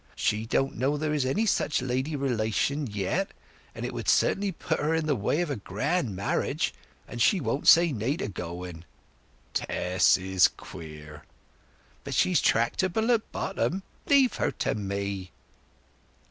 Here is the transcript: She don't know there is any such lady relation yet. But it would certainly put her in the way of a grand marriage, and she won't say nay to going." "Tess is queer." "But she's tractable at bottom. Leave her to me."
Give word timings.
She 0.15 0.47
don't 0.47 0.77
know 0.79 0.97
there 0.97 1.13
is 1.13 1.27
any 1.27 1.45
such 1.45 1.79
lady 1.79 2.15
relation 2.15 2.87
yet. 2.87 3.27
But 3.75 3.85
it 3.85 3.93
would 3.93 4.07
certainly 4.07 4.51
put 4.51 4.79
her 4.79 4.95
in 4.95 5.05
the 5.05 5.15
way 5.15 5.41
of 5.41 5.51
a 5.51 5.57
grand 5.57 6.15
marriage, 6.15 6.73
and 7.07 7.21
she 7.21 7.39
won't 7.39 7.67
say 7.67 7.91
nay 7.91 8.17
to 8.17 8.27
going." 8.27 8.83
"Tess 9.53 10.17
is 10.17 10.47
queer." 10.47 11.23
"But 12.03 12.15
she's 12.15 12.41
tractable 12.41 13.11
at 13.11 13.31
bottom. 13.31 13.83
Leave 14.07 14.37
her 14.37 14.49
to 14.49 14.73
me." 14.73 15.29